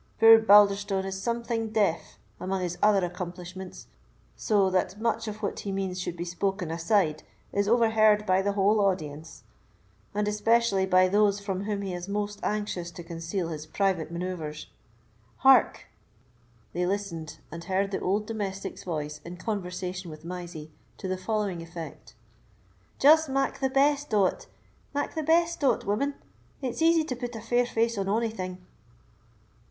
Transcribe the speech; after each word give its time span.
Poor 0.19 0.39
Balderstone 0.39 1.05
is 1.05 1.21
something 1.21 1.69
deaf, 1.69 2.17
amongst 2.39 2.63
his 2.63 2.77
other 2.81 3.05
accomplishments, 3.05 3.85
so 4.35 4.67
that 4.71 4.99
much 4.99 5.27
of 5.27 5.43
what 5.43 5.59
he 5.59 5.71
means 5.71 6.01
should 6.01 6.17
be 6.17 6.25
spoken 6.25 6.71
aside 6.71 7.21
is 7.53 7.67
overheard 7.67 8.25
by 8.25 8.41
the 8.41 8.53
whole 8.53 8.79
audience, 8.79 9.43
and 10.15 10.27
especially 10.27 10.87
by 10.87 11.07
those 11.07 11.39
from 11.39 11.65
whom 11.65 11.83
he 11.83 11.93
is 11.93 12.07
most 12.07 12.39
anxious 12.41 12.89
to 12.89 13.03
conceal 13.03 13.49
his 13.49 13.67
private 13.67 14.11
manœuvres. 14.11 14.65
Hark!" 15.37 15.85
They 16.73 16.87
listened, 16.87 17.37
and 17.51 17.65
heard 17.65 17.91
the 17.91 17.99
old 17.99 18.25
domestic's 18.25 18.83
voice 18.83 19.21
in 19.23 19.37
conversation 19.37 20.09
with 20.09 20.25
Mysie 20.25 20.71
to 20.97 21.07
the 21.07 21.15
following 21.15 21.61
effect: 21.61 22.15
"Just 22.97 23.29
mak 23.29 23.59
the 23.59 23.69
best 23.69 24.11
o't—make 24.15 25.13
the 25.13 25.21
besto't, 25.21 25.85
woman; 25.85 26.15
it's 26.59 26.81
easy 26.81 27.03
to 27.03 27.15
put 27.15 27.35
a 27.35 27.39
fair 27.39 27.67
face 27.67 27.99
on 27.99 28.09
ony 28.09 28.31
thing." 28.31 28.65